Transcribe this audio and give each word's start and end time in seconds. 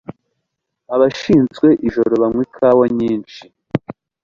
Abashinzwe 0.93 1.67
ijoro 1.87 2.11
banywa 2.21 2.41
ikawa 2.47 2.85
nyinshi 2.97 3.43